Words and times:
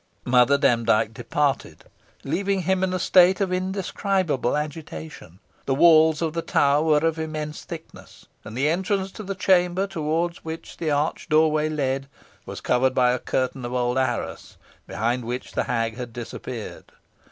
Mother 0.25 0.57
Demdike 0.57 1.13
departed, 1.13 1.83
leaving 2.23 2.63
him 2.63 2.83
in 2.83 2.91
a 2.91 2.97
state 2.97 3.39
of 3.39 3.53
indescribable 3.53 4.57
agitation. 4.57 5.37
The 5.67 5.75
walls 5.75 6.23
of 6.23 6.33
the 6.33 6.41
tower 6.41 6.81
were 6.81 7.05
of 7.07 7.19
immense 7.19 7.63
thickness, 7.63 8.25
and 8.43 8.57
the 8.57 8.67
entrance 8.67 9.11
to 9.11 9.21
the 9.23 9.35
chamber 9.35 9.85
towards 9.85 10.43
which 10.43 10.77
the 10.77 10.89
arched 10.89 11.29
doorway 11.29 11.69
led 11.69 12.07
was 12.47 12.61
covered 12.61 12.95
by 12.95 13.11
a 13.11 13.19
curtain 13.19 13.63
of 13.63 13.73
old 13.73 13.99
arras, 13.99 14.57
behind 14.87 15.23
which 15.23 15.51
the 15.51 15.65
hag 15.65 15.97
had 15.97 16.13
disappeared. 16.13 16.91